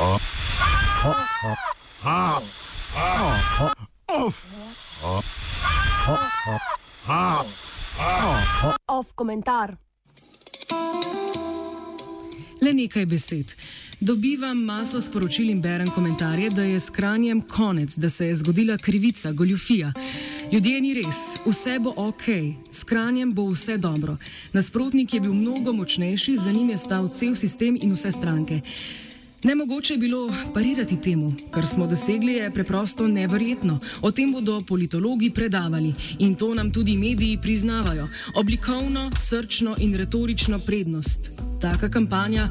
Off 0.00 0.40
komentar. 9.14 9.76
Le 12.60 12.72
nekaj 12.72 13.06
besed. 13.06 13.54
Dobivam 14.00 14.64
maso 14.64 15.00
sporočil 15.00 15.50
in 15.50 15.60
berem 15.60 15.90
komentarje, 15.90 16.50
da 16.50 16.62
je 16.62 16.80
s 16.80 16.90
kranjem 16.90 17.40
konec, 17.40 17.96
da 17.96 18.10
se 18.10 18.26
je 18.26 18.36
zgodila 18.36 18.78
krivica, 18.78 19.32
goljufija. 19.32 19.92
Ljudje 20.52 20.80
ni 20.80 20.94
res, 20.94 21.36
vse 21.46 21.78
bo 21.78 21.92
ok, 21.96 22.24
s 22.70 22.84
kranjem 22.84 23.34
bo 23.34 23.50
vse 23.52 23.76
dobro. 23.76 24.16
Nasprotnik 24.52 25.14
je 25.14 25.20
bil 25.20 25.32
mnogo 25.32 25.72
močnejši, 25.72 26.36
za 26.36 26.52
njim 26.52 26.70
je 26.70 26.76
stal 26.76 27.08
cel 27.08 27.34
sistem 27.34 27.78
in 27.82 27.92
vse 27.92 28.12
stranke. 28.12 28.60
Nemogoče 29.44 29.94
je 29.94 29.98
bilo 29.98 30.30
parirati 30.54 31.00
temu, 31.00 31.32
kar 31.50 31.66
smo 31.66 31.86
dosegli, 31.86 32.32
je 32.32 32.50
preprosto 32.50 33.06
neverjetno. 33.08 33.78
O 34.02 34.10
tem 34.10 34.32
bodo 34.32 34.60
politologi 34.60 35.30
predavali 35.30 35.94
in 36.18 36.34
to 36.34 36.54
nam 36.54 36.72
tudi 36.72 36.96
mediji 36.96 37.38
priznavajo. 37.42 38.08
Oblikovno, 38.34 39.10
srčno 39.16 39.76
in 39.78 39.94
retorično 39.94 40.58
prednost. 40.58 41.30
Taka 41.60 41.88
kampanja 41.88 42.48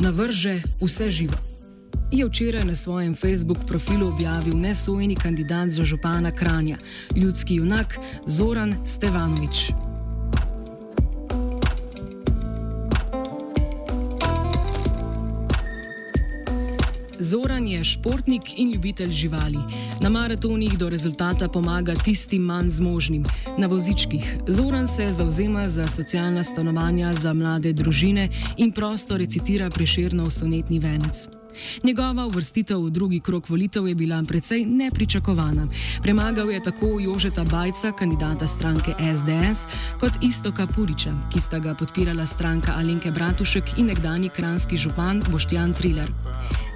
navrže 0.00 0.62
vse 0.80 1.10
živo. 1.10 1.34
Je 2.12 2.26
včeraj 2.26 2.64
na 2.64 2.74
svojem 2.74 3.14
Facebook 3.14 3.58
profilu 3.66 4.08
objavil 4.08 4.58
nesojeni 4.58 5.16
kandidat 5.16 5.68
za 5.68 5.84
župana 5.84 6.30
Kranja, 6.30 6.78
ljudski 7.16 7.54
junak 7.54 7.98
Zoran 8.26 8.74
Stevanovič. 8.86 9.89
Zoran 17.20 17.68
je 17.68 17.84
športnik 17.84 18.42
in 18.56 18.72
ljubitelj 18.72 19.12
živali. 19.12 19.58
Na 20.00 20.08
maratonih 20.08 20.78
do 20.78 20.88
rezultata 20.88 21.48
pomaga 21.48 21.94
tistim 21.94 22.42
manj 22.42 22.68
zmožnim. 22.68 23.24
Na 23.58 23.66
vozičkih 23.66 24.38
Zoran 24.48 24.88
se 24.88 25.12
zauzema 25.12 25.68
za 25.68 25.88
socialna 25.88 26.44
stanovanja 26.44 27.12
za 27.12 27.32
mlade 27.34 27.72
družine 27.72 28.28
in 28.56 28.72
prosto 28.72 29.16
recitira 29.16 29.70
preširno 29.70 30.30
sonetni 30.30 30.78
venec. 30.78 31.39
Njegova 31.84 32.26
uvrstitev 32.26 32.78
v 32.78 32.90
drugi 32.90 33.20
krok 33.20 33.48
volitev 33.48 33.88
je 33.88 33.94
bila 33.94 34.22
precej 34.28 34.66
nepričakovana. 34.66 35.68
Premagal 36.02 36.50
je 36.50 36.62
tako 36.62 37.00
Jožeta 37.00 37.44
Bajca, 37.44 37.92
kandidata 37.92 38.46
stranke 38.46 38.94
SDS, 38.98 39.66
kot 40.00 40.12
Istoka 40.22 40.66
Puriča, 40.66 41.14
ki 41.32 41.40
sta 41.40 41.58
ga 41.58 41.74
podpirala 41.74 42.26
stranka 42.26 42.72
Alenke 42.76 43.10
Bratušek 43.10 43.78
in 43.78 43.86
nekdani 43.86 44.28
kranski 44.28 44.76
župan 44.76 45.22
Boštjan 45.30 45.74
Triler. 45.74 46.10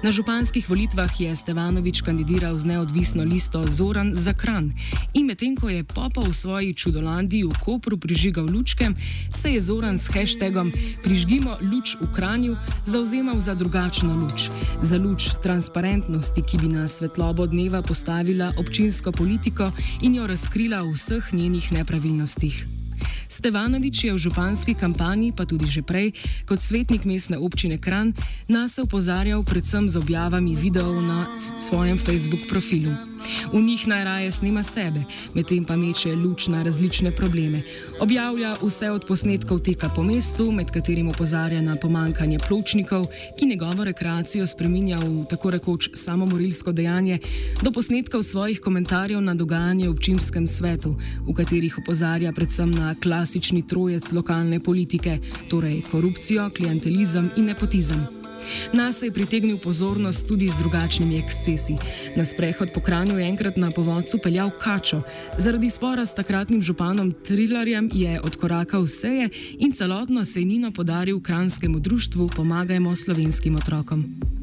Na 0.05 0.11
županskih 0.11 0.69
volitvah 0.69 1.09
je 1.21 1.35
Stevanovič 1.35 2.01
kandidiral 2.05 2.57
z 2.57 2.65
neodvisno 2.65 3.23
listo 3.23 3.65
Zoran 3.65 4.13
za 4.13 4.33
Kran 4.37 4.69
in 5.13 5.25
medtem 5.25 5.55
ko 5.57 5.65
je 5.65 5.81
Popa 5.83 6.21
v 6.21 6.29
svoji 6.29 6.73
čudolandiji 6.77 7.43
v 7.43 7.53
Kopru 7.57 7.97
prižigal 7.97 8.45
lučke, 8.45 8.93
se 9.33 9.49
je 9.49 9.61
Zoran 9.61 9.97
s 9.97 10.05
hashtagom 10.13 10.69
Prižgimo 11.03 11.57
luč 11.73 11.97
v 11.97 12.05
Kranju 12.13 12.53
zauzemal 12.85 13.41
za 13.41 13.57
drugačno 13.57 14.13
luč, 14.13 14.53
za 14.81 14.97
luč 14.97 15.29
transparentnosti, 15.43 16.41
ki 16.41 16.57
bi 16.57 16.67
na 16.67 16.87
svetlobo 16.87 17.47
dneva 17.47 17.81
postavila 17.81 18.51
občinsko 18.57 19.11
politiko 19.11 19.71
in 20.01 20.15
jo 20.15 20.27
razkrila 20.27 20.81
v 20.83 20.93
vseh 20.93 21.33
njenih 21.33 21.71
nepravilnostih. 21.71 22.74
Stevanovič 23.35 24.07
je 24.07 24.13
v 24.15 24.19
županski 24.31 24.71
kampanji, 24.79 25.35
pa 25.35 25.43
tudi 25.43 25.67
že 25.67 25.83
prej, 25.83 26.15
kot 26.47 26.63
svetnik 26.63 27.03
mestne 27.03 27.35
občine 27.35 27.75
Kran, 27.75 28.15
nas 28.47 28.79
opozarjal 28.79 29.43
predvsem 29.43 29.91
z 29.91 29.99
objavami 29.99 30.55
videov 30.55 31.03
na 31.03 31.27
svojem 31.59 31.99
Facebook 31.99 32.47
profilu. 32.47 32.95
V 33.53 33.61
njih 33.61 33.87
najraje 33.87 34.31
snima 34.31 34.63
sebe, 34.63 35.03
medtem 35.33 35.65
pa 35.65 35.75
meče 35.75 36.15
luč 36.15 36.47
na 36.47 36.63
različne 36.63 37.11
probleme. 37.11 37.61
Objavlja 37.99 38.55
vse 38.61 38.91
od 38.91 39.05
posnetkov 39.07 39.59
teka 39.59 39.89
po 39.89 40.03
mestu, 40.03 40.51
med 40.51 40.71
katerim 40.71 41.09
opozarja 41.09 41.61
na 41.61 41.75
pomankanje 41.75 42.39
pločnikov, 42.47 43.07
ki 43.39 43.45
njegovo 43.45 43.83
rekreacijo 43.83 44.47
spreminja 44.47 44.97
v 45.01 45.25
tako 45.29 45.51
rekoč 45.57 45.89
samomorilsko 45.93 46.71
dejanje, 46.71 47.19
do 47.61 47.71
posnetkov 47.71 48.23
svojih 48.23 48.61
komentarjev 48.61 49.21
na 49.21 49.33
dogajanje 49.33 49.87
v 49.87 49.91
občinskem 49.91 50.47
svetu, 50.47 50.95
v 51.25 51.33
katerih 51.33 51.77
opozarja 51.77 52.31
predvsem 52.31 52.71
na 52.71 52.95
klasični 53.25 53.65
trojec 53.65 54.11
lokalne 54.13 54.59
politike, 54.59 55.17
torej 55.49 55.81
korupcijo, 55.89 56.49
klientelizem 56.53 57.31
in 57.35 57.45
nepotizem. 57.49 58.05
Nas 58.73 59.01
je 59.01 59.09
pritegnil 59.11 59.57
pozornost 59.57 60.27
tudi 60.27 60.45
z 60.45 60.53
drugačnimi 60.61 61.17
ekscesi. 61.17 61.73
Na 62.15 62.25
sprehod 62.25 62.69
po 62.69 62.85
Kranju 62.85 63.17
je 63.17 63.25
enkrat 63.25 63.57
na 63.57 63.71
povodcu 63.71 64.19
peljal 64.21 64.51
kačo. 64.61 65.01
Zaradi 65.37 65.69
spora 65.69 66.05
s 66.05 66.13
takratnim 66.13 66.61
županom 66.61 67.15
Trilarjem 67.25 67.89
je 67.93 68.21
odkorakal 68.21 68.85
vseje 68.85 69.29
in 69.57 69.73
celotno 69.73 70.25
sejnino 70.25 70.71
podaril 70.71 71.17
kranskemu 71.17 71.79
društvu 71.79 72.29
Pomagajmo 72.35 72.95
slovenskim 72.95 73.55
otrokom. 73.55 74.34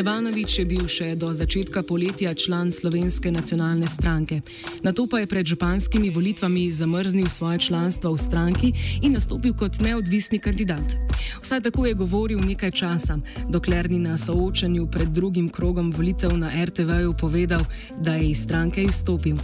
Stevanovič 0.00 0.58
je 0.58 0.64
bil 0.64 0.88
še 0.88 1.12
do 1.12 1.28
začetka 1.28 1.84
poletja 1.84 2.32
član 2.32 2.72
Slovenske 2.72 3.28
nacionalne 3.28 3.84
stranke. 3.84 4.40
Na 4.80 4.96
to 4.96 5.04
pa 5.04 5.20
je 5.20 5.28
pred 5.28 5.44
županskimi 5.44 6.08
volitvami 6.08 6.72
zamrznil 6.72 7.28
svoje 7.28 7.68
članstvo 7.68 8.16
v 8.16 8.20
stranki 8.24 8.68
in 9.04 9.12
nastopil 9.12 9.52
kot 9.52 9.76
neodvisni 9.76 10.40
kandidat. 10.40 10.96
Vsaj 11.44 11.68
tako 11.68 11.84
je 11.84 11.92
govoril 12.00 12.40
nekaj 12.40 12.72
časa, 12.72 13.20
dokler 13.52 13.92
ni 13.92 14.00
na 14.00 14.16
soočanju 14.16 14.88
pred 14.88 15.12
drugim 15.12 15.52
krogom 15.52 15.92
volitev 15.92 16.32
na 16.32 16.48
RTV-ju 16.48 17.12
povedal, 17.12 17.60
da 18.00 18.16
je 18.16 18.32
iz 18.32 18.48
stranke 18.48 18.80
izstopil. 18.80 19.36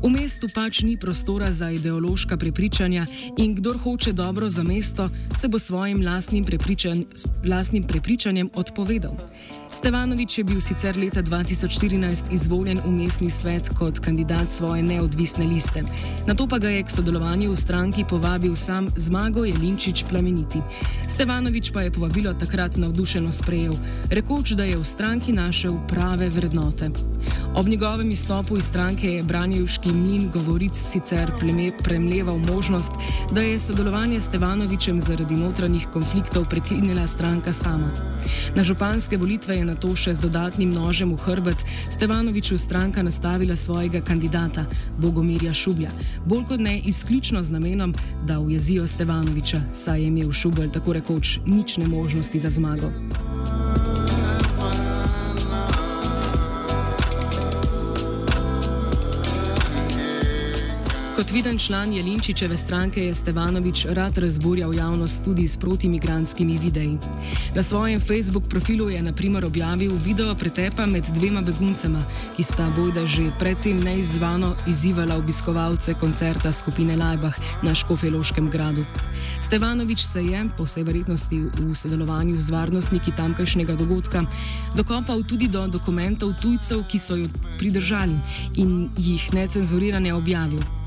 V 0.00 0.08
mestu 0.08 0.48
pač 0.48 0.80
ni 0.80 0.96
prostora 0.96 1.52
za 1.52 1.68
ideološka 1.76 2.40
prepričanja 2.40 3.04
in 3.36 3.52
kdor 3.52 3.76
hoče 3.76 4.16
dobro 4.16 4.48
za 4.48 4.64
mesto, 4.64 5.12
se 5.36 5.44
bo 5.44 5.60
svojim 5.60 6.00
lastnim, 6.00 6.40
prepričan, 6.40 7.04
lastnim 7.44 7.84
prepričanjem 7.84 8.48
odpovedal. 8.56 9.12
Stevanovič 9.70 10.38
je 10.38 10.44
bil 10.44 10.60
sicer 10.60 10.96
leta 10.98 11.22
2014 11.22 12.34
izvoljen 12.34 12.80
v 12.82 12.90
mestni 12.90 13.30
svet 13.30 13.70
kot 13.78 14.02
kandidat 14.02 14.50
svoje 14.50 14.82
neodvisne 14.82 15.46
liste. 15.46 15.86
Na 16.26 16.34
to 16.34 16.46
pa 16.50 16.58
ga 16.58 16.68
je 16.68 16.82
k 16.82 16.90
sodelovanju 16.90 17.52
v 17.52 17.56
stranki 17.56 18.02
povabil 18.04 18.56
sam 18.58 18.90
Zmago 18.96 19.46
Jelinčič 19.46 20.10
Plameniti. 20.10 20.58
Stevanovič 21.06 21.70
pa 21.70 21.86
je 21.86 21.94
povabilo 21.94 22.34
takrat 22.34 22.76
navdušeno 22.76 23.30
sprejel, 23.32 23.78
rekoč, 24.10 24.58
da 24.58 24.66
je 24.66 24.74
v 24.74 24.84
stranki 24.84 25.32
našel 25.32 25.78
prave 25.86 26.28
vrednote. 26.28 26.90
Ob 27.54 27.68
njegovem 27.68 28.10
izstopu 28.10 28.58
iz 28.58 28.66
stranke 28.66 29.06
je 29.06 29.22
Branjevški 29.22 29.92
mlin 29.92 30.30
govoric 30.30 30.74
sicer 30.74 31.30
premleval 31.84 32.38
možnost, 32.38 32.90
da 33.30 33.40
je 33.40 33.58
sodelovanje 33.58 34.20
s 34.20 34.24
Stevanovičem 34.24 35.00
zaradi 35.00 35.34
notranjih 35.34 35.86
konfliktov 35.92 36.48
prekinila 36.50 37.06
stranka 37.06 37.52
sama. 37.52 37.90
Na 38.54 38.64
županske 38.64 39.16
volitve 39.16 39.59
je 39.60 39.64
na 39.64 39.76
to 39.76 39.92
še 39.96 40.14
z 40.16 40.24
dodatnim 40.24 40.72
nožem 40.72 41.12
v 41.12 41.20
hrbet 41.20 41.64
Stevanoviču 41.92 42.58
stranka 42.58 43.02
nastavila 43.04 43.56
svojega 43.56 44.00
kandidata, 44.00 44.64
Bogomirja 44.98 45.54
Šublja, 45.54 45.92
bolj 46.26 46.46
kot 46.48 46.60
ne 46.60 46.78
izključno 46.78 47.42
z 47.42 47.52
namenom, 47.52 47.94
da 48.26 48.40
ujezijo 48.40 48.86
Stevanoviča, 48.86 49.60
saj 49.74 50.00
je 50.00 50.06
imel 50.08 50.32
Šubel 50.32 50.72
tako 50.72 50.96
rekoč 50.96 51.38
nične 51.46 51.88
možnosti 51.88 52.40
za 52.40 52.50
zmago. 52.50 52.90
Kot 61.20 61.30
viden 61.30 61.58
član 61.58 61.92
Jelinčičeve 61.92 62.56
stranke 62.56 63.02
je 63.04 63.14
Stevanovič 63.14 63.84
rad 63.92 64.18
razburjal 64.18 64.74
javnost 64.74 65.24
tudi 65.24 65.48
s 65.48 65.56
protimigranskimi 65.56 66.58
videi. 66.58 66.96
Na 67.54 67.62
svojem 67.62 68.00
Facebook 68.00 68.48
profilu 68.48 68.88
je 68.90 69.02
naprimer 69.02 69.44
objavil 69.44 69.92
video 70.04 70.34
pretepa 70.34 70.86
med 70.86 71.04
dvema 71.14 71.42
beguncema, 71.42 72.04
ki 72.36 72.42
sta 72.42 72.70
bojda 72.76 73.06
že 73.06 73.28
predtem 73.38 73.84
neizvano 73.84 74.54
izzivala 74.66 75.16
obiskovalce 75.16 75.94
koncerta 75.94 76.52
skupine 76.52 76.96
Lajbah 76.96 77.36
na 77.62 77.74
Škofeloškem 77.74 78.50
gradu. 78.50 78.84
Stevanovič 79.40 80.00
se 80.00 80.24
je, 80.24 80.48
po 80.56 80.64
vsej 80.64 80.82
verjetnosti 80.82 81.36
v 81.36 81.74
sodelovanju 81.74 82.40
z 82.40 82.50
varnostniki 82.50 83.12
tamkajšnjega 83.16 83.76
dogodka, 83.76 84.24
dokopal 84.76 85.22
tudi 85.22 85.48
do 85.48 85.68
dokumentov 85.68 86.32
tujcev, 86.40 86.84
ki 86.88 86.98
so 86.98 87.16
jo 87.16 87.28
pridržali 87.58 88.16
in 88.56 88.88
jih 88.96 89.32
necenzurirane 89.34 90.14
objavil. 90.14 90.79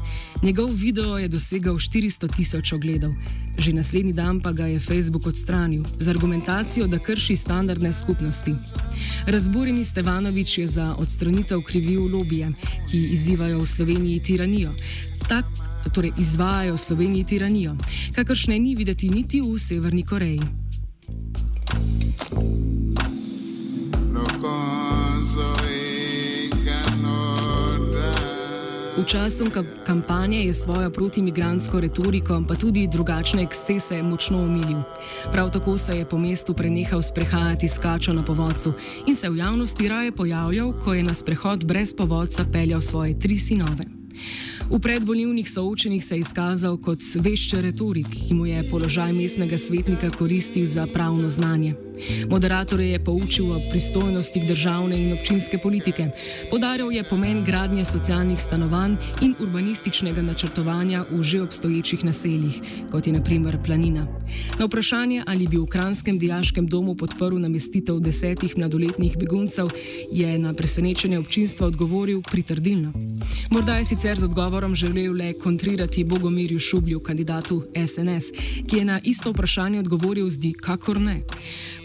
Njegov 0.43 0.69
video 0.75 1.17
je 1.17 1.27
dosegal 1.27 1.75
400 1.75 2.35
tisoč 2.35 2.73
ogledov, 2.73 3.13
že 3.57 3.73
naslednji 3.73 4.13
dan 4.13 4.41
pa 4.43 4.51
ga 4.51 4.67
je 4.67 4.79
Facebook 4.79 5.27
odstranil 5.27 5.83
z 5.99 6.07
argumentacijo, 6.07 6.87
da 6.87 6.99
krši 6.99 7.35
standardne 7.35 7.93
skupnosti. 7.93 8.51
Razburjeni 9.25 9.85
Stevanovič 9.85 10.57
je 10.57 10.67
za 10.67 10.95
odstranitev 10.99 11.61
krivil 11.61 12.11
lobije, 12.11 12.51
ki 12.91 12.97
izzivajo 13.15 13.59
v 13.59 13.65
Sloveniji 13.65 14.19
tiranijo. 14.19 14.73
Tak, 15.29 15.45
torej 15.93 16.11
izvajajo 16.19 16.75
v 16.75 16.77
Sloveniji 16.77 17.23
tiranijo, 17.23 17.77
kakršne 18.15 18.59
ni 18.59 18.75
videti 18.75 19.09
niti 19.09 19.41
v 19.41 19.55
Severni 19.55 20.03
Koreji. 20.03 20.41
V 28.93 29.01
času 29.05 29.49
kampanje 29.85 30.45
je 30.45 30.53
svojo 30.53 30.89
protimigransko 30.89 31.79
retoriko, 31.79 32.43
pa 32.47 32.55
tudi 32.55 32.87
drugačne 32.87 33.41
ekscese, 33.41 34.03
močno 34.03 34.37
umilil. 34.45 34.85
Prav 35.31 35.49
tako 35.51 35.77
se 35.77 35.97
je 35.97 36.05
po 36.05 36.17
mestu 36.17 36.53
prenehal 36.53 37.01
sprehajati 37.01 37.67
s 37.67 37.77
kačo 37.77 38.13
na 38.13 38.23
povodcu 38.23 38.73
in 39.07 39.15
se 39.15 39.29
v 39.29 39.37
javnosti 39.37 39.87
raje 39.87 40.11
pojavljal, 40.11 40.73
ko 40.83 40.93
je 40.93 41.03
na 41.03 41.13
sprehod 41.13 41.65
brez 41.65 41.95
povodca 41.95 42.45
peljal 42.53 42.81
svoje 42.81 43.19
tri 43.19 43.37
sinove. 43.37 44.02
V 44.69 44.79
predvoljivnih 44.79 45.49
soočenjih 45.49 46.05
se 46.05 46.15
je 46.15 46.19
izkazal 46.19 46.77
kot 46.77 46.99
vešče 47.15 47.61
retorik, 47.61 48.07
ki 48.27 48.33
mu 48.33 48.45
je 48.45 48.63
položaj 48.69 49.13
mestnega 49.13 49.57
svetnika 49.57 50.09
koristil 50.09 50.65
za 50.65 50.87
pravno 50.87 51.29
znanje. 51.29 51.75
Moderatorje 52.29 52.91
je 52.91 53.03
poučil 53.03 53.51
o 53.51 53.61
pristojnostih 53.71 54.47
državne 54.47 54.97
in 55.03 55.13
občinske 55.13 55.57
politike, 55.57 56.09
podaril 56.49 56.91
je 56.91 57.03
pomen 57.03 57.43
gradnje 57.43 57.85
socialnih 57.85 58.41
stanovanj 58.41 58.95
in 59.21 59.35
urbanističnega 59.39 60.21
načrtovanja 60.21 61.05
v 61.11 61.23
že 61.23 61.41
obstoječih 61.41 62.05
naseljih, 62.05 62.61
kot 62.91 63.07
je 63.07 63.13
naprimer 63.13 63.57
Planina. 63.63 64.07
Na 64.59 64.65
vprašanje, 64.65 65.23
ali 65.27 65.47
bi 65.47 65.57
v 65.57 65.65
Kranskem 65.65 66.19
dijaškem 66.19 66.67
domu 66.67 66.95
podprl 66.95 67.37
namestitev 67.37 67.99
desetih 67.99 68.57
mladoletnih 68.57 69.17
beguncev, 69.17 69.69
je 70.11 70.39
na 70.39 70.53
presenečenje 70.53 71.19
občinstva 71.19 71.67
odgovoril 71.67 72.21
pritrdilno. 72.21 72.93
Morda 73.51 73.77
je 73.77 73.85
sicer 73.85 74.02
z 74.03 74.23
odgovorom 74.23 74.75
želel 74.75 75.13
le 75.13 75.33
kontrirati 75.33 76.03
Bogomirju 76.03 76.59
Šublju, 76.59 76.99
kandidatu 76.99 77.63
SNS, 77.87 78.25
ki 78.69 78.77
je 78.77 78.85
na 78.85 78.99
isto 79.03 79.31
vprašanje 79.31 79.79
odgovoril 79.79 80.29
zdi 80.29 80.53
kakor 80.53 80.99
ne. 81.01 81.15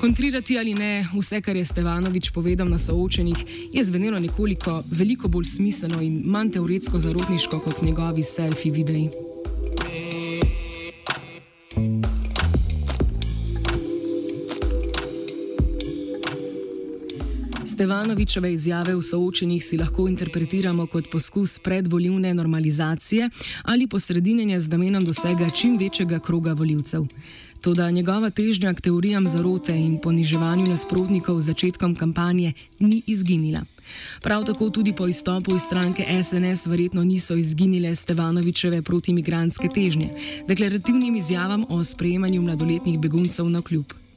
Kontrirati 0.00 0.58
ali 0.58 0.74
ne, 0.74 1.06
vse, 1.18 1.40
kar 1.40 1.56
je 1.56 1.64
Stevanovič 1.64 2.30
povedal 2.30 2.68
na 2.68 2.78
soočenjih, 2.78 3.70
je 3.72 3.84
zvenelo 3.84 4.18
nekoliko 4.18 4.82
veliko 4.90 5.28
bolj 5.28 5.44
smiselno 5.44 6.02
in 6.02 6.22
manj 6.24 6.50
teoretsko 6.50 7.00
zarotniško 7.00 7.60
kot 7.60 7.82
njegovi 7.82 8.22
selfie 8.22 8.72
videi. 8.72 9.10
Stevanovičeve 17.78 18.52
izjave 18.52 18.94
v 18.94 19.02
soočenjih 19.02 19.64
si 19.64 19.76
lahko 19.78 20.08
interpretiramo 20.08 20.86
kot 20.86 21.10
poskus 21.12 21.58
predvoljivne 21.58 22.32
normalizacije 22.34 23.28
ali 23.62 23.86
posredinjenja 23.86 24.60
z 24.60 24.68
namenom 24.68 25.04
dosega 25.04 25.50
čim 25.50 25.76
večjega 25.78 26.18
kroga 26.18 26.52
voljivcev. 26.52 27.04
Toda 27.60 27.90
njegova 27.90 28.30
težnja 28.30 28.74
k 28.74 28.80
teorijam 28.80 29.26
zarote 29.26 29.76
in 29.76 30.00
poniževanju 30.02 30.66
nasprotnikov 30.66 31.40
z 31.40 31.44
začetkom 31.44 31.94
kampanje 31.94 32.52
ni 32.80 33.02
izginila. 33.06 33.62
Prav 34.22 34.44
tako 34.44 34.70
tudi 34.70 34.92
po 34.92 35.06
izstopu 35.06 35.54
iz 35.54 35.62
stranke 35.62 36.06
SNS 36.22 36.66
verjetno 36.66 37.04
niso 37.04 37.34
izginile 37.34 37.94
Stevanovičeve 37.94 38.82
protimigranske 38.82 39.68
težnje, 39.74 40.10
deklarativnim 40.48 41.16
izjavam 41.16 41.64
o 41.68 41.84
sprejemanju 41.84 42.42
mladoletnih 42.42 42.98
beguncev 42.98 43.48
na 43.48 43.62
kljub. 43.62 44.07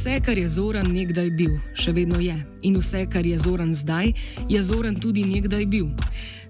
Vse, 0.00 0.20
kar 0.24 0.38
je 0.38 0.48
Zoran 0.48 0.86
nekdaj 0.88 1.26
bil, 1.36 1.58
še 1.76 1.92
vedno 1.92 2.16
je. 2.24 2.32
In 2.64 2.78
vse, 2.80 3.02
kar 3.12 3.26
je 3.26 3.36
Zoran 3.36 3.74
zdaj, 3.76 4.14
je 4.48 4.60
Zoran 4.64 4.94
tudi 4.96 5.26
nekdaj 5.28 5.66
bil. 5.68 5.90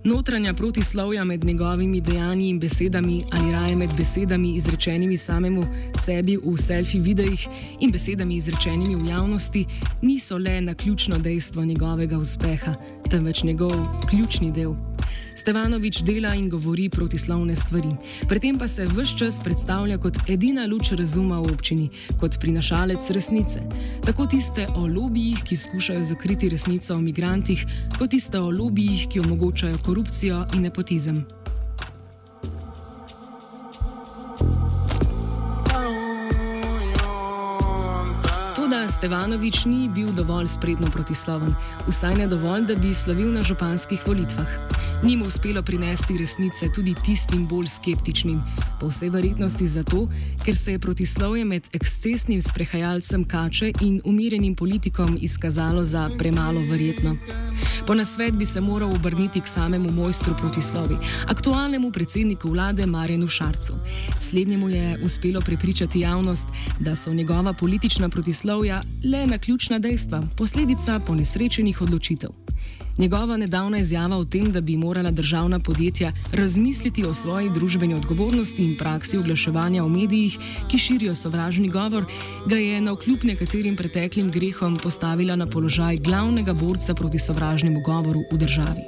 Notranja 0.07 0.53
protislovja 0.55 1.25
med 1.27 1.43
njegovimi 1.45 1.99
dejanji 2.01 2.47
in 2.49 2.61
besedami, 2.63 3.25
ali 3.35 3.51
raje 3.51 3.77
med 3.77 3.97
besedami 3.99 4.53
izrečenimi 4.55 5.17
samemu 5.17 5.65
sebi 5.99 6.37
v 6.39 6.55
selfie 6.55 7.03
videih 7.03 7.49
in 7.81 7.91
besedami 7.91 8.37
izrečenimi 8.39 8.95
v 8.95 9.11
javnosti, 9.11 9.65
niso 10.03 10.39
le 10.39 10.61
na 10.61 10.75
ključno 10.75 11.19
dejstvo 11.19 11.65
njegovega 11.65 12.19
uspeha, 12.19 12.77
temveč 13.11 13.43
njegov 13.43 13.75
ključni 14.07 14.53
del. 14.53 14.79
Stevanovič 15.41 16.03
dela 16.05 16.35
in 16.37 16.49
govori 16.53 16.91
protislovne 16.93 17.57
stvari, 17.57 17.89
pri 18.29 18.41
tem 18.41 18.59
pa 18.61 18.69
se 18.69 18.85
vse 18.85 19.17
čas 19.17 19.39
predstavlja 19.41 19.97
kot 19.99 20.19
edina 20.29 20.67
luč 20.69 20.93
razuma 20.93 21.41
v 21.41 21.55
občini, 21.55 21.89
kot 22.21 22.37
prinašalec 22.41 23.11
resnice. 23.11 23.65
Tako 24.05 24.27
tiste 24.27 24.69
o 24.77 24.85
lobijih, 24.85 25.41
ki 25.41 25.57
skušajo 25.57 26.05
zakriti 26.05 26.53
resnico 26.53 26.95
o 26.95 27.01
migrantih, 27.01 27.65
kot 27.99 28.11
tiste 28.11 28.39
o 28.39 28.51
lobijih, 28.51 29.09
ki 29.09 29.21
omogočajo 29.21 29.81
korupcijo 29.87 30.45
in 30.55 30.69
nepotizem. 30.69 31.25
Stevanovič 39.01 39.65
ni 39.65 39.89
bil 39.89 40.13
dovolj 40.13 40.51
spretno 40.53 40.91
protisloven, 40.93 41.55
vsaj 41.89 42.19
ne 42.21 42.27
dovolj, 42.29 42.67
da 42.69 42.75
bi 42.77 42.93
slavil 42.95 43.33
na 43.33 43.41
županskih 43.41 44.03
volitvah. 44.05 44.80
Ni 45.03 45.17
mu 45.17 45.25
uspelo 45.25 45.63
prinesti 45.63 46.19
resnice 46.19 46.69
tudi 46.73 46.95
tistim 47.05 47.47
bolj 47.49 47.67
skeptičnim, 47.67 48.43
po 48.81 48.87
vsej 48.87 49.09
verjetnosti 49.11 49.67
zato, 49.67 50.09
ker 50.45 50.57
se 50.57 50.73
je 50.73 50.79
protislovje 50.79 51.45
med 51.45 51.69
ekscesnim 51.73 52.43
sprehajalcem 52.43 53.25
Kače 53.25 53.73
in 53.81 54.01
umirjenim 54.05 54.55
politikom 54.55 55.17
izkazalo 55.21 55.85
za 55.85 56.11
premalo 56.19 56.61
verjetno. 56.61 57.17
Po 57.87 57.95
nasvet 57.95 58.35
bi 58.35 58.47
se 58.47 58.61
moral 58.61 58.93
obrniti 58.95 59.41
k 59.41 59.49
samemu 59.49 59.93
mojstru 59.93 60.35
protislovi, 60.39 60.97
aktualnemu 61.27 61.93
predsedniku 61.93 62.51
vlade 62.51 62.87
Marjenu 62.87 63.29
Šarcu. 63.29 63.75
Slednjemu 64.21 64.69
je 64.69 65.01
uspelo 65.05 65.41
prepričati 65.41 66.01
javnost, 66.01 66.47
da 66.81 66.97
so 66.97 67.15
njegova 67.15 67.53
politična 67.53 68.09
protislovja 68.09 68.83
le 69.05 69.27
na 69.27 69.39
ključna 69.39 69.79
dejstva, 69.79 70.23
posledica 70.37 71.01
ponesrečenih 71.07 71.83
odločitev. 71.83 72.31
Njegova 72.99 73.37
nedavna 73.37 73.79
izjava 73.79 74.17
o 74.17 74.25
tem, 74.25 74.53
da 74.53 74.61
bi 74.61 74.77
morala 74.77 75.11
državna 75.11 75.61
podjetja 75.61 76.13
razmisliti 76.33 77.05
o 77.05 77.15
svoji 77.15 77.51
družbeni 77.51 77.95
odgovornosti 77.95 78.65
in 78.65 78.77
praksi 78.77 79.19
oglaševanja 79.19 79.83
v 79.83 79.89
medijih, 79.89 80.39
ki 80.69 80.79
širijo 80.79 81.15
sovražni 81.15 81.69
govor, 81.69 82.05
ga 82.47 82.57
je 82.57 82.81
na 82.81 82.93
vkljub 82.93 83.25
nekaterim 83.25 83.77
preteklim 83.77 84.31
grehom 84.31 84.77
postavila 84.77 85.37
na 85.37 85.47
položaj 85.47 85.97
glavnega 85.97 86.53
borca 86.53 86.95
proti 86.95 87.19
sovražnemu 87.19 87.81
govoru 87.81 88.23
v 88.33 88.39
državi. 88.39 88.83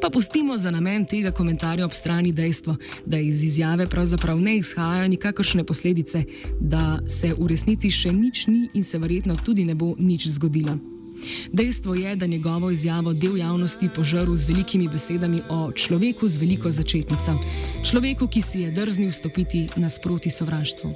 Pa 0.00 0.10
pustimo 0.10 0.56
za 0.56 0.70
namen 0.70 1.04
tega 1.04 1.30
komentarja 1.30 1.84
ob 1.84 1.92
strani 1.92 2.32
dejstvo, 2.32 2.76
da 3.06 3.18
iz 3.18 3.44
izjave 3.44 3.86
pravzaprav 3.86 4.40
ne 4.40 4.56
izhajajo 4.56 5.08
nikakršne 5.08 5.64
posledice, 5.64 6.24
da 6.60 6.98
se 7.06 7.34
v 7.38 7.46
resnici 7.46 7.90
še 7.90 8.12
nič 8.12 8.46
ni 8.46 8.68
in 8.74 8.84
se 8.84 8.98
verjetno 8.98 9.36
tudi 9.44 9.64
ne 9.64 9.74
bo 9.74 9.94
nič 9.98 10.28
zgodilo. 10.28 10.78
Dejstvo 11.52 11.94
je, 11.94 12.16
da 12.16 12.26
njegovo 12.26 12.70
izjavo 12.70 13.12
del 13.12 13.36
javnosti 13.36 13.88
požrl 13.96 14.34
z 14.36 14.48
velikimi 14.48 14.88
besedami 14.88 15.40
o 15.48 15.72
človeku 15.72 16.28
z 16.28 16.36
veliko 16.36 16.70
začetnico, 16.70 17.38
človeku, 17.90 18.28
ki 18.28 18.42
si 18.42 18.60
je 18.60 18.70
drznil 18.70 19.12
stopiti 19.12 19.68
nasproti 19.76 20.30
sovraštvu. 20.30 20.94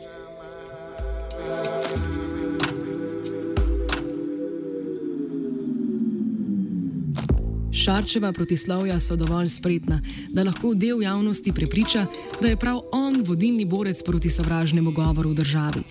Šarčeva 7.83 8.33
protislovja 8.33 9.01
so 9.01 9.17
dovolj 9.17 9.49
spretna, 9.49 9.97
da 10.31 10.45
lahko 10.45 10.75
del 10.75 11.03
javnosti 11.03 11.53
prepriča, 11.53 12.07
da 12.41 12.49
je 12.49 12.57
prav 12.57 12.79
on 12.93 13.23
vodilni 13.27 13.65
borec 13.65 14.03
proti 14.07 14.31
sovražnemu 14.31 14.93
govoru 14.93 15.31
v 15.31 15.35
državi, 15.35 15.82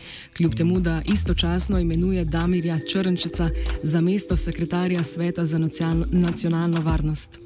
kljub 0.41 0.53
temu, 0.55 0.79
da 0.79 1.01
istočasno 1.13 1.79
imenuje 1.79 2.25
Damirja 2.25 2.79
Črnčeca 2.91 3.49
za 3.83 4.01
mesto 4.01 4.37
sekretarja 4.37 5.03
Sveta 5.03 5.45
za 5.45 5.57
nacionalno 6.11 6.81
varnost. 6.81 7.39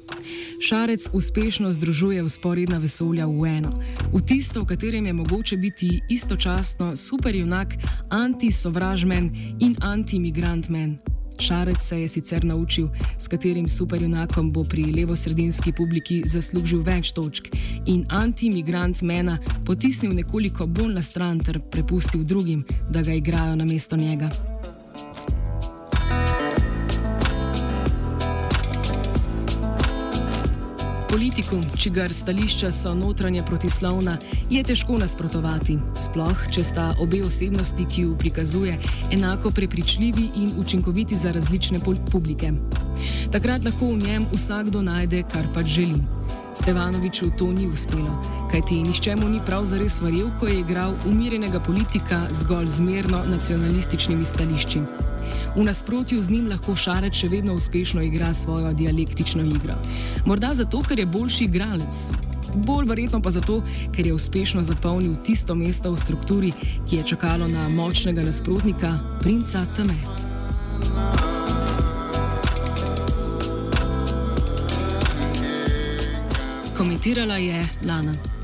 Šarec 0.68 1.08
uspešno 1.12 1.72
združuje 1.72 2.22
usporedna 2.22 2.78
vesolja 2.78 3.26
v 3.26 3.44
eno, 3.46 3.82
v 4.12 4.20
tisto, 4.26 4.62
v 4.62 4.66
katerem 4.66 5.06
je 5.06 5.12
mogoče 5.12 5.56
biti 5.56 6.00
istočasno 6.08 6.96
superjunak, 6.96 7.74
anti-sovražmen 8.10 9.30
in 9.60 9.76
anti-migrantmen. 9.80 11.15
Šarec 11.38 11.82
se 11.82 12.00
je 12.00 12.08
sicer 12.08 12.44
naučil, 12.44 12.88
s 13.18 13.28
katerim 13.28 13.68
superjunakom 13.68 14.52
bo 14.52 14.64
pri 14.64 14.84
levo-sredinski 14.96 15.72
publiki 15.72 16.22
zaslužil 16.26 16.82
več 16.82 17.12
točk 17.12 17.48
in 17.86 18.04
anti-migrant 18.08 19.02
mena 19.02 19.38
potisnil 19.66 20.12
nekoliko 20.12 20.66
bolj 20.66 20.94
na 20.94 21.02
stran 21.02 21.38
ter 21.38 21.60
prepustil 21.60 22.24
drugim, 22.24 22.64
da 22.90 23.02
ga 23.02 23.12
igrajo 23.12 23.56
na 23.56 23.64
mesto 23.64 23.96
njega. 23.96 24.55
Politiku, 31.16 31.56
čigar 31.78 32.12
stališča 32.12 32.72
so 32.72 32.90
notranje 32.94 33.42
protislovna, 33.42 34.18
je 34.50 34.60
težko 34.62 34.98
nasprotovati, 35.00 35.78
sploh 35.96 36.42
če 36.52 36.64
sta 36.64 36.90
obe 37.00 37.22
osebnosti, 37.24 37.86
ki 37.88 38.02
ju 38.02 38.18
prikazuje, 38.20 38.74
enako 39.16 39.50
prepričljivi 39.50 40.26
in 40.36 40.52
učinkoviti 40.60 41.16
za 41.16 41.32
različne 41.32 41.80
publike. 42.12 42.52
Takrat 43.32 43.64
lahko 43.64 43.88
v 43.94 44.04
njem 44.04 44.28
vsakdo 44.32 44.82
najde, 44.82 45.22
kar 45.32 45.48
pač 45.54 45.72
želi. 45.78 45.96
Stevanoviču 46.60 47.32
to 47.38 47.48
ni 47.52 47.64
uspelo, 47.66 48.12
kajti 48.52 48.82
nišče 48.84 49.16
mu 49.16 49.32
ni 49.32 49.40
prav 49.46 49.64
zares 49.64 49.96
verjel, 50.00 50.28
ko 50.40 50.52
je 50.52 50.60
igral 50.60 51.00
umirjenega 51.08 51.60
politika 51.60 52.26
zgolj 52.30 52.68
zmerno 52.76 53.24
nacionalističnimi 53.24 54.24
stališči. 54.24 54.84
V 55.56 55.64
nasprotju 55.64 56.22
z 56.22 56.30
njim 56.30 56.48
lahko 56.48 56.76
Šarec 56.76 57.14
še 57.14 57.28
vedno 57.28 57.54
uspešno 57.54 58.02
igra 58.02 58.34
svojo 58.34 58.72
dialektično 58.72 59.44
igro. 59.44 59.74
Morda 60.26 60.54
zato, 60.54 60.82
ker 60.82 60.98
je 60.98 61.06
boljši 61.06 61.44
igralec. 61.44 62.10
Bolj 62.54 62.86
verjetno 62.88 63.22
pa 63.22 63.30
zato, 63.30 63.62
ker 63.92 64.06
je 64.06 64.14
uspešno 64.14 64.62
zapolnil 64.62 65.16
tisto 65.24 65.54
mesto 65.54 65.92
v 65.92 66.00
strukturi, 66.00 66.52
ki 66.88 66.96
je 66.96 67.08
čakalo 67.12 67.48
na 67.48 67.68
močnega 67.68 68.22
nasprotnika, 68.22 68.92
princa 69.20 69.66
Tame. 69.76 69.98
Komentirala 76.76 77.36
je 77.36 77.68
Lana. 77.84 78.35